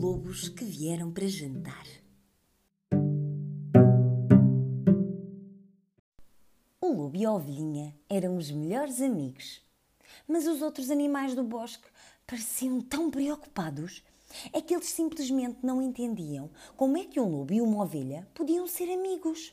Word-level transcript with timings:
lobos 0.00 0.48
que 0.48 0.64
vieram 0.64 1.12
para 1.12 1.28
jantar. 1.28 1.86
O 6.80 6.90
lobo 6.90 7.14
e 7.14 7.26
a 7.26 7.30
ovelhinha 7.30 7.94
eram 8.08 8.38
os 8.38 8.50
melhores 8.50 9.02
amigos. 9.02 9.60
Mas 10.26 10.46
os 10.46 10.62
outros 10.62 10.90
animais 10.90 11.34
do 11.34 11.44
bosque 11.44 11.86
pareciam 12.26 12.80
tão 12.80 13.10
preocupados 13.10 14.02
é 14.54 14.62
que 14.62 14.74
eles 14.74 14.88
simplesmente 14.88 15.58
não 15.62 15.82
entendiam 15.82 16.48
como 16.78 16.96
é 16.96 17.04
que 17.04 17.20
um 17.20 17.28
lobo 17.28 17.52
e 17.52 17.60
uma 17.60 17.82
ovelha 17.82 18.26
podiam 18.32 18.66
ser 18.66 18.90
amigos. 18.90 19.52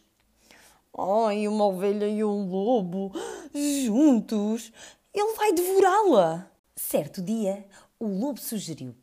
Ai, 0.97 1.45
uma 1.49 1.65
ovelha 1.65 2.07
e 2.07 2.23
um 2.23 2.47
lobo 2.49 3.11
juntos, 3.53 4.71
ele 5.13 5.33
vai 5.33 5.51
devorá-la. 5.51 6.49
Certo 6.73 7.21
dia, 7.21 7.67
o 7.99 8.07
lobo 8.07 8.39
sugeriu: 8.39 8.95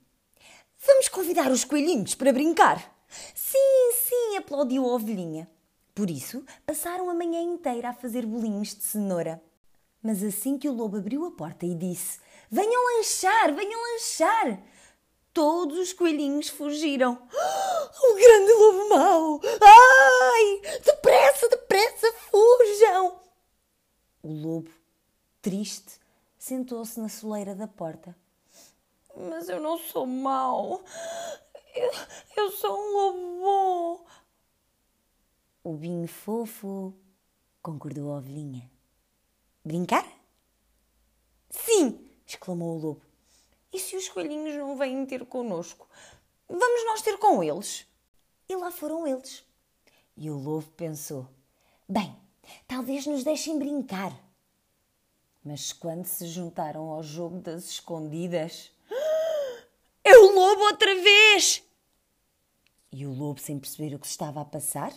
Vamos 0.87 1.09
convidar 1.09 1.51
os 1.51 1.65
coelhinhos 1.65 2.15
para 2.15 2.33
brincar. 2.33 2.95
Sim, 3.34 3.92
sim, 3.92 4.37
aplaudiu 4.37 4.84
a 4.84 4.95
ovelhinha. 4.95 5.48
Por 5.95 6.11
isso, 6.11 6.45
passaram 6.66 7.09
a 7.09 7.15
manhã 7.15 7.41
inteira 7.41 7.91
a 7.91 7.95
fazer 7.95 8.27
bolinhos 8.27 8.75
de 8.75 8.83
cenoura. 8.83 9.42
Mas 10.02 10.23
assim 10.23 10.59
que 10.59 10.69
o 10.69 10.75
lobo 10.75 10.98
abriu 10.98 11.25
a 11.25 11.30
porta 11.30 11.65
e 11.65 11.75
disse: 11.75 12.19
Venham 12.51 12.84
lanchar, 12.97 13.55
venham 13.55 13.80
lanchar! 13.80 14.62
Todos 15.33 15.78
os 15.78 15.92
coelhinhos 15.92 16.48
fugiram. 16.48 17.19
O 17.97 18.14
grande 18.16 18.53
lobo 18.53 18.89
mau! 18.89 19.41
Ai! 19.62 20.80
Depressa, 20.84 21.48
depressa, 21.48 22.12
fujam! 22.30 23.20
O 24.23 24.33
lobo, 24.33 24.70
triste, 25.41 26.01
sentou-se 26.37 26.98
na 27.01 27.09
soleira 27.09 27.55
da 27.55 27.69
porta. 27.69 28.16
Mas 29.17 29.48
eu 29.48 29.61
não 29.61 29.79
sou 29.79 30.07
mau. 30.07 30.83
Eu, 31.75 31.91
eu 32.37 32.51
sou 32.53 32.77
um 32.77 33.41
lobo. 33.41 34.06
O 35.62 35.73
binho 35.75 36.06
fofo, 36.06 36.95
concordou 37.62 38.12
a 38.12 38.19
ovelhinha. 38.19 38.71
Brincar? 39.65 40.06
Sim, 41.51 42.06
exclamou 42.27 42.77
o 42.77 42.81
lobo. 42.81 43.03
E 43.73 43.79
se 43.81 43.97
os 43.97 44.09
coelhinhos 44.09 44.55
não 44.56 44.77
vêm 44.77 45.06
ter 45.06 45.25
connosco? 45.25 45.89
Vamos 46.49 46.84
nós 46.87 47.03
ter 47.03 47.19
com 47.19 47.43
eles? 47.43 47.87
E 48.49 48.55
lá 48.55 48.71
foram 48.71 49.06
eles. 49.06 49.45
E 50.17 50.31
o 50.31 50.37
lobo 50.37 50.71
pensou: 50.77 51.27
Bem, 51.89 52.15
talvez 52.69 53.06
nos 53.06 53.25
deixem 53.25 53.59
brincar. 53.59 54.12
Mas 55.43 55.73
quando 55.73 56.05
se 56.05 56.27
juntaram 56.27 56.91
ao 56.91 57.03
jogo 57.03 57.41
das 57.41 57.65
escondidas. 57.65 58.73
O 60.35 60.37
lobo 60.37 60.65
outra 60.65 60.93
vez! 60.97 61.63
E 62.91 63.07
o 63.07 63.15
lobo, 63.15 63.41
sem 63.41 63.57
perceber 63.57 63.95
o 63.95 64.01
que 64.01 64.07
se 64.09 64.15
estava 64.15 64.41
a 64.41 64.45
passar, 64.45 64.93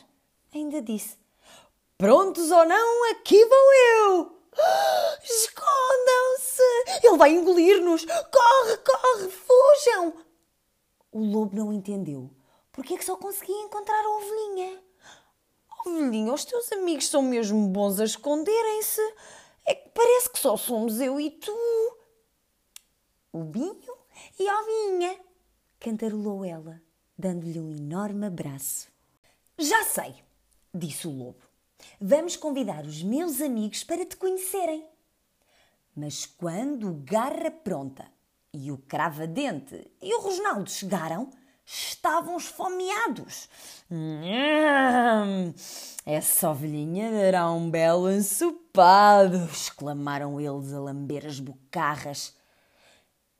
ainda 0.51 0.81
disse: 0.81 1.15
Prontos 1.95 2.49
ou 2.49 2.65
não, 2.65 3.11
aqui 3.11 3.45
vou 3.45 3.73
eu! 3.73 4.41
Escondam-se! 5.23 6.63
Ele 7.03 7.17
vai 7.17 7.33
engolir-nos! 7.33 8.03
Corre, 8.03 8.77
corre, 8.77 9.29
fujam! 9.29 10.25
O 11.11 11.23
lobo 11.23 11.55
não 11.55 11.71
entendeu. 11.71 12.31
Porque 12.71 12.95
é 12.95 12.97
que 12.97 13.05
só 13.05 13.15
conseguia 13.15 13.61
encontrar 13.61 14.03
a 14.03 14.17
ovelhinha? 14.17 14.81
Ovelhinha, 15.85 16.33
os 16.33 16.45
teus 16.45 16.71
amigos 16.71 17.09
são 17.09 17.21
mesmo 17.21 17.67
bons 17.67 17.99
a 17.99 18.05
esconderem-se. 18.05 19.01
É 19.67 19.75
que 19.75 19.89
parece 19.89 20.31
que 20.31 20.39
só 20.39 20.57
somos 20.57 20.99
eu 20.99 21.19
e 21.19 21.29
tu. 21.29 21.55
O 23.31 23.43
binho 23.43 23.96
e 24.39 24.47
a 24.47 24.61
ovelhinha, 24.61 25.19
cantarolou 25.79 26.45
ela, 26.45 26.81
dando-lhe 27.17 27.59
um 27.59 27.71
enorme 27.71 28.27
abraço. 28.27 28.87
Já 29.57 29.83
sei, 29.85 30.15
disse 30.73 31.07
o 31.07 31.11
lobo. 31.11 31.41
Vamos 31.99 32.35
convidar 32.35 32.85
os 32.85 33.01
meus 33.03 33.41
amigos 33.41 33.83
para 33.83 34.05
te 34.05 34.15
conhecerem. 34.15 34.85
Mas 35.95 36.25
quando 36.25 36.89
o 36.89 36.93
Garra 36.93 37.49
Pronta 37.49 38.05
e 38.53 38.71
o 38.71 38.77
Crava-Dente 38.77 39.91
e 40.01 40.13
o 40.13 40.21
Rosnaldo 40.21 40.69
chegaram, 40.69 41.29
estavam 41.65 42.37
esfomeados. 42.37 43.49
Essa 46.05 46.51
ovelhinha 46.51 47.11
dará 47.11 47.51
um 47.51 47.69
belo 47.69 48.11
ensopado, 48.11 49.37
exclamaram 49.51 50.39
eles 50.39 50.71
a 50.71 50.79
lamber 50.79 51.25
as 51.25 51.39
bocarras. 51.39 52.35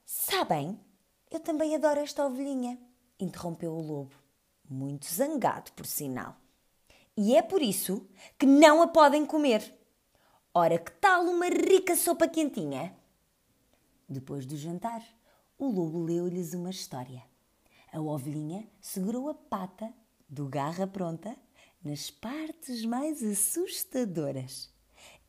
Sabem, 0.03 0.79
eu 1.29 1.39
também 1.39 1.75
adoro 1.75 1.99
esta 1.99 2.25
ovelhinha, 2.25 2.79
interrompeu 3.19 3.73
o 3.73 3.81
lobo, 3.81 4.15
muito 4.69 5.05
zangado, 5.05 5.71
por 5.73 5.85
sinal. 5.85 6.35
E 7.15 7.35
é 7.35 7.41
por 7.41 7.61
isso 7.61 8.07
que 8.37 8.45
não 8.45 8.81
a 8.81 8.87
podem 8.87 9.25
comer. 9.25 9.73
Ora, 10.53 10.77
que 10.77 10.91
tal 10.93 11.23
uma 11.25 11.47
rica 11.47 11.95
sopa 11.95 12.27
quentinha? 12.27 12.95
Depois 14.07 14.45
do 14.45 14.55
jantar, 14.55 15.03
o 15.57 15.67
lobo 15.67 16.03
leu-lhes 16.03 16.53
uma 16.53 16.69
história. 16.69 17.23
A 17.91 17.99
ovelhinha 17.99 18.67
segurou 18.79 19.29
a 19.29 19.33
pata 19.33 19.91
do 20.29 20.47
garra 20.47 20.85
pronta 20.85 21.35
nas 21.83 22.11
partes 22.11 22.85
mais 22.85 23.23
assustadoras. 23.23 24.69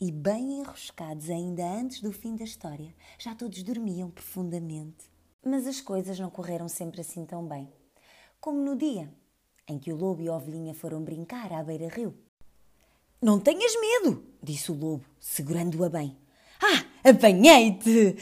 E 0.00 0.12
bem 0.12 0.60
enroscados 0.60 1.30
ainda 1.30 1.64
antes 1.64 2.00
do 2.00 2.12
fim 2.12 2.36
da 2.36 2.44
história, 2.44 2.94
já 3.18 3.34
todos 3.34 3.62
dormiam 3.62 4.10
profundamente. 4.10 5.10
Mas 5.50 5.66
as 5.66 5.80
coisas 5.80 6.20
não 6.20 6.28
correram 6.28 6.68
sempre 6.68 7.00
assim 7.00 7.24
tão 7.24 7.42
bem. 7.42 7.72
Como 8.38 8.58
no 8.58 8.76
dia 8.76 9.10
em 9.66 9.78
que 9.78 9.90
o 9.90 9.96
lobo 9.96 10.20
e 10.20 10.28
a 10.28 10.34
ovelhinha 10.34 10.74
foram 10.74 11.02
brincar 11.02 11.50
à 11.54 11.62
beira-rio. 11.62 12.14
Não 13.20 13.40
tenhas 13.40 13.72
medo, 13.80 14.22
disse 14.42 14.70
o 14.70 14.74
lobo, 14.74 15.06
segurando-a 15.18 15.88
bem. 15.88 16.18
Ah, 16.60 17.08
apanhei-te! 17.08 18.16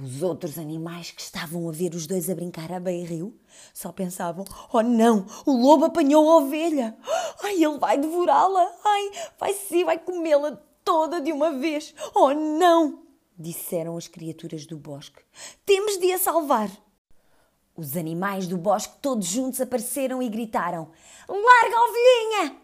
Os 0.00 0.22
outros 0.22 0.56
animais 0.56 1.10
que 1.10 1.20
estavam 1.20 1.68
a 1.68 1.72
ver 1.72 1.94
os 1.94 2.06
dois 2.06 2.30
a 2.30 2.34
brincar 2.36 2.70
à 2.70 2.78
beira-rio 2.78 3.36
só 3.72 3.90
pensavam: 3.90 4.44
Oh 4.72 4.82
não, 4.82 5.26
o 5.44 5.50
lobo 5.50 5.86
apanhou 5.86 6.30
a 6.30 6.36
ovelha! 6.36 6.96
Ai, 7.42 7.62
ele 7.62 7.78
vai 7.78 7.98
devorá-la! 7.98 8.72
Ai, 8.84 9.10
vai 9.36 9.52
sim, 9.52 9.84
vai 9.84 9.98
comê-la 9.98 10.62
toda 10.84 11.20
de 11.20 11.32
uma 11.32 11.50
vez! 11.58 11.92
Oh 12.14 12.32
não! 12.32 13.03
Disseram 13.36 13.96
as 13.96 14.08
criaturas 14.08 14.66
do 14.66 14.76
bosque. 14.76 15.22
Temos 15.64 15.98
de 15.98 16.12
a 16.12 16.18
salvar! 16.18 16.70
Os 17.76 17.96
animais 17.96 18.46
do 18.46 18.56
bosque 18.56 18.98
todos 19.02 19.26
juntos 19.26 19.60
apareceram 19.60 20.22
e 20.22 20.28
gritaram: 20.28 20.90
Larga 21.28 21.76
a 21.76 21.84
ovelhinha! 21.84 22.60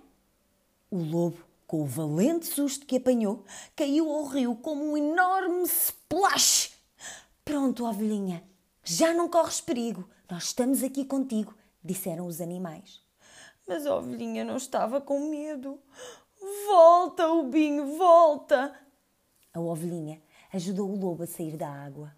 O 0.90 0.98
lobo, 0.98 1.44
com 1.66 1.82
o 1.82 1.86
valente 1.86 2.46
susto 2.46 2.86
que 2.86 2.96
apanhou, 2.96 3.44
caiu 3.74 4.08
ao 4.08 4.24
rio 4.26 4.54
como 4.56 4.84
um 4.84 4.96
enorme 4.96 5.64
splash. 5.64 6.72
Pronto, 7.44 7.84
ovelhinha, 7.84 8.44
já 8.84 9.12
não 9.12 9.28
corres 9.28 9.60
perigo. 9.60 10.08
Nós 10.30 10.44
estamos 10.44 10.82
aqui 10.84 11.04
contigo, 11.04 11.54
disseram 11.82 12.26
os 12.26 12.40
animais. 12.40 13.00
Mas 13.66 13.86
a 13.86 13.96
ovelhinha 13.96 14.44
não 14.44 14.56
estava 14.56 15.00
com 15.00 15.28
medo. 15.28 15.80
Volta, 16.66 17.28
Ubinho, 17.28 17.96
volta! 17.96 18.74
A 19.52 19.60
ovelhinha 19.60 20.22
ajudou 20.52 20.90
o 20.90 20.98
lobo 20.98 21.22
a 21.22 21.26
sair 21.26 21.56
da 21.56 21.68
água. 21.68 22.14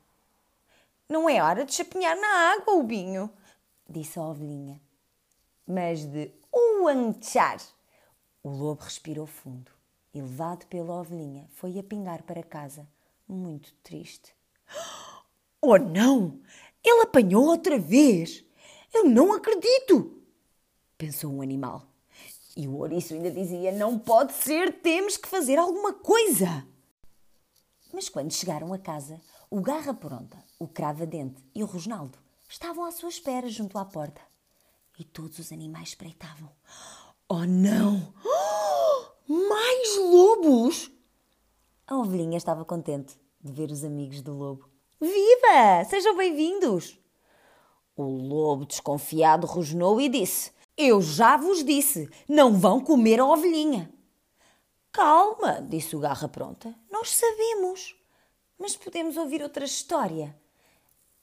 Não 1.09 1.29
é 1.29 1.43
hora 1.43 1.65
de 1.65 1.75
chapinhar 1.75 2.17
na 2.17 2.53
água, 2.53 2.75
Ubinho, 2.75 3.31
disse 3.89 4.19
a 4.19 4.23
ovelhinha. 4.23 4.81
Mas 5.67 6.05
de 6.05 6.33
uanchar. 6.55 7.61
O 8.43 8.51
lobo 8.51 8.83
respirou 8.83 9.27
fundo 9.27 9.71
e, 10.13 10.21
levado 10.21 10.67
pela 10.67 11.01
ovelhinha, 11.01 11.47
foi 11.53 11.79
a 11.79 11.83
pingar 11.83 12.23
para 12.23 12.43
casa, 12.43 12.89
muito 13.27 13.73
triste. 13.83 14.35
Oh 15.65 15.79
não! 15.79 16.41
Ele 16.83 17.03
apanhou 17.03 17.45
outra 17.45 17.79
vez! 17.79 18.45
Eu 18.93 19.05
não 19.05 19.33
acredito! 19.33 20.21
Pensou 20.99 21.33
um 21.33 21.41
animal. 21.41 21.87
E 22.57 22.67
o 22.67 22.79
ouriço 22.79 23.15
ainda 23.15 23.31
dizia: 23.31 23.71
Não 23.71 23.97
pode 23.97 24.33
ser, 24.33 24.81
temos 24.81 25.17
que 25.17 25.29
fazer 25.29 25.61
alguma 25.61 25.93
coisa! 25.93 26.67
Mas 27.93 28.09
quando 28.09 28.33
chegaram 28.33 28.73
a 28.73 28.79
casa, 28.79 29.21
o 29.51 29.61
Garra 29.61 29.93
Pronta, 29.93 30.43
o 30.59 30.67
Crava-Dente 30.67 31.45
e 31.55 31.63
o 31.63 31.67
Rosnaldo 31.67 32.19
estavam 32.49 32.85
à 32.85 32.91
sua 32.91 33.11
espera 33.11 33.49
junto 33.49 33.77
à 33.77 33.85
porta. 33.85 34.23
E 34.99 35.05
todos 35.05 35.39
os 35.39 35.53
animais 35.53 35.91
espreitavam. 35.91 36.51
Oh 37.29 37.45
não! 37.45 38.15
mais 39.29 39.99
lobos! 39.99 40.91
A 41.87 41.97
ovelhinha 41.97 42.39
estava 42.39 42.65
contente 42.65 43.19
de 43.41 43.53
ver 43.53 43.71
os 43.71 43.85
amigos 43.85 44.23
do 44.23 44.33
lobo. 44.33 44.71
Viva! 44.99 45.85
Sejam 45.89 46.17
bem-vindos! 46.17 46.99
O 47.95 48.05
lobo 48.05 48.65
desconfiado 48.65 49.47
rosnou 49.47 50.01
e 50.01 50.09
disse: 50.09 50.51
Eu 50.79 51.03
já 51.03 51.37
vos 51.37 51.63
disse, 51.63 52.09
não 52.27 52.59
vão 52.59 52.81
comer 52.81 53.21
a 53.21 53.27
ovelhinha. 53.27 53.93
Calma, 54.91 55.61
disse 55.61 55.95
o 55.95 56.01
Garra 56.01 56.29
Pronta, 56.29 56.75
nós 57.03 57.17
sabemos, 57.17 57.97
mas 58.57 58.77
podemos 58.77 59.17
ouvir 59.17 59.43
outra 59.43 59.65
história 59.65 60.39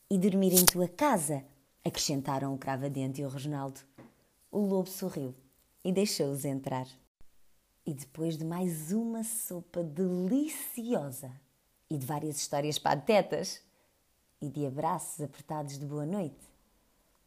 e 0.09 0.17
dormir 0.17 0.51
em 0.51 0.65
tua 0.65 0.89
casa, 0.89 1.45
acrescentaram 1.85 2.53
o 2.53 2.57
Cravadente 2.57 3.21
e 3.21 3.25
o 3.25 3.29
Reginaldo. 3.29 3.79
O 4.51 4.59
lobo 4.59 4.89
sorriu 4.89 5.33
e 5.81 5.93
deixou-os 5.93 6.43
entrar. 6.43 6.85
E 7.85 7.93
depois 7.93 8.37
de 8.37 8.43
mais 8.43 8.91
uma 8.91 9.23
sopa 9.23 9.81
deliciosa 9.81 11.31
e 11.89 11.97
de 11.97 12.05
várias 12.05 12.35
histórias 12.35 12.77
patetas 12.77 13.61
e 14.41 14.49
de 14.49 14.65
abraços 14.65 15.21
apertados 15.21 15.79
de 15.79 15.85
boa 15.85 16.05
noite, 16.05 16.45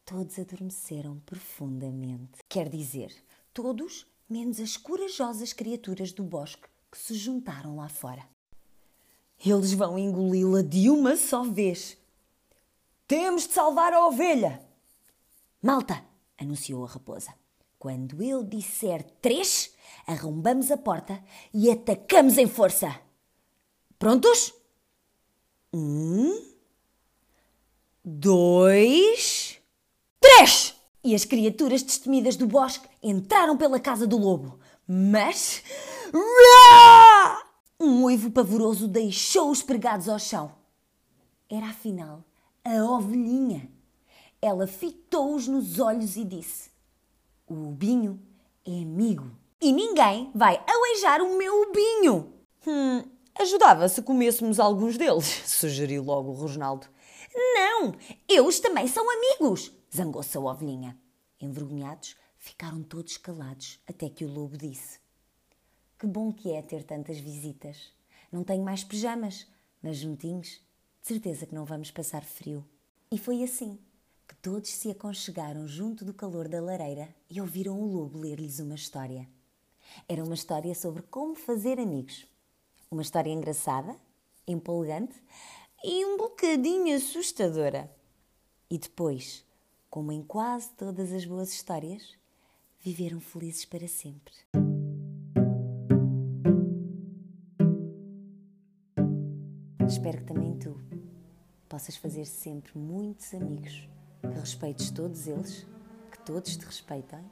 todos 0.05 0.37
adormeceram 0.37 1.17
profundamente. 1.21 2.37
Quer 2.47 2.69
dizer, 2.69 3.15
todos 3.51 4.05
menos 4.29 4.59
as 4.59 4.77
corajosas 4.77 5.53
criaturas 5.53 6.11
do 6.11 6.21
bosque 6.21 6.69
que 6.91 6.99
se 6.99 7.15
juntaram 7.15 7.77
lá 7.77 7.89
fora. 7.89 8.31
Eles 9.45 9.73
vão 9.73 9.99
engoli-la 9.99 10.61
de 10.61 10.89
uma 10.89 11.17
só 11.17 11.43
vez. 11.43 11.97
Temos 13.07 13.45
de 13.47 13.53
salvar 13.53 13.91
a 13.93 14.07
ovelha! 14.07 14.61
Malta! 15.61 16.03
anunciou 16.39 16.85
a 16.85 16.87
raposa. 16.87 17.33
Quando 17.77 18.23
eu 18.23 18.43
disser 18.43 19.03
três, 19.21 19.73
arrombamos 20.07 20.71
a 20.71 20.77
porta 20.77 21.21
e 21.53 21.69
atacamos 21.69 22.37
em 22.37 22.47
força. 22.47 22.97
Prontos? 23.99 24.53
Um, 25.73 26.41
dois, 28.03 29.57
três! 30.21 30.75
E 31.03 31.13
as 31.13 31.25
criaturas 31.25 31.83
destemidas 31.83 32.37
do 32.37 32.47
bosque 32.47 32.87
entraram 33.01 33.57
pela 33.57 33.79
casa 33.79 34.07
do 34.07 34.17
lobo. 34.17 34.57
Mas. 34.87 35.61
Um 37.85 38.05
uivo 38.05 38.31
pavoroso 38.31 38.87
deixou-os 38.87 39.61
pregados 39.61 40.07
ao 40.07 40.17
chão. 40.17 40.55
Era 41.49 41.65
afinal 41.65 42.23
a 42.63 42.81
ovelhinha. 42.81 43.69
Ela 44.41 44.65
fitou-os 44.65 45.49
nos 45.49 45.79
olhos 45.79 46.15
e 46.15 46.23
disse: 46.23 46.71
O 47.45 47.53
ubinho 47.67 48.25
é 48.65 48.71
amigo 48.71 49.29
e 49.59 49.73
ninguém 49.73 50.31
vai 50.33 50.63
aleijar 50.65 51.21
o 51.21 51.37
meu 51.37 51.63
ubinho. 51.63 52.33
Hum, 52.65 53.03
ajudava 53.37 53.89
se 53.89 54.01
comêssemos 54.01 54.61
alguns 54.61 54.97
deles, 54.97 55.25
sugeriu 55.45 56.05
logo 56.05 56.31
o 56.31 56.35
Rosnaldo. 56.35 56.87
Não, 57.35 57.93
eles 58.29 58.61
também 58.61 58.87
são 58.87 59.05
amigos, 59.11 59.73
zangou-se 59.93 60.37
a 60.37 60.39
ovelhinha. 60.39 60.97
Envergonhados, 61.37 62.15
ficaram 62.37 62.81
todos 62.81 63.17
calados 63.17 63.77
até 63.85 64.07
que 64.07 64.23
o 64.23 64.33
lobo 64.33 64.57
disse: 64.57 65.02
Que 66.03 66.07
bom 66.07 66.33
que 66.33 66.51
é 66.51 66.61
ter 66.61 66.83
tantas 66.83 67.17
visitas. 67.17 67.89
Não 68.29 68.43
tenho 68.43 68.61
mais 68.61 68.83
pijamas, 68.83 69.47
mas 69.81 69.95
juntinhos, 69.95 70.61
de 71.01 71.07
certeza 71.07 71.45
que 71.45 71.55
não 71.55 71.63
vamos 71.63 71.91
passar 71.91 72.25
frio. 72.25 72.67
E 73.09 73.17
foi 73.17 73.41
assim 73.41 73.79
que 74.27 74.35
todos 74.35 74.69
se 74.69 74.91
aconchegaram 74.91 75.65
junto 75.65 76.03
do 76.03 76.13
calor 76.13 76.49
da 76.49 76.59
lareira 76.59 77.07
e 77.29 77.39
ouviram 77.39 77.79
o 77.79 77.85
lobo 77.85 78.19
ler-lhes 78.19 78.59
uma 78.59 78.75
história. 78.75 79.29
Era 80.05 80.25
uma 80.25 80.33
história 80.33 80.75
sobre 80.75 81.03
como 81.03 81.35
fazer 81.35 81.79
amigos. 81.79 82.27
Uma 82.91 83.01
história 83.01 83.31
engraçada, 83.31 83.95
empolgante 84.45 85.15
e 85.85 86.05
um 86.05 86.17
bocadinho 86.17 86.97
assustadora. 86.97 87.89
E 88.69 88.77
depois, 88.77 89.45
como 89.89 90.11
em 90.11 90.21
quase 90.21 90.69
todas 90.71 91.13
as 91.13 91.23
boas 91.23 91.53
histórias, 91.53 92.13
viveram 92.81 93.21
felizes 93.21 93.63
para 93.63 93.87
sempre. 93.87 94.33
Espero 99.87 100.17
que 100.19 100.23
também 100.25 100.57
tu 100.57 100.79
possas 101.69 101.95
fazer 101.97 102.25
sempre 102.25 102.77
muitos 102.77 103.33
amigos, 103.33 103.89
que 104.21 104.39
respeites 104.39 104.91
todos 104.91 105.27
eles, 105.27 105.67
que 106.11 106.19
todos 106.25 106.55
te 106.55 106.65
respeitem 106.65 107.23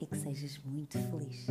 e 0.00 0.06
que 0.06 0.16
sejas 0.16 0.58
muito 0.64 0.98
feliz. 0.98 1.46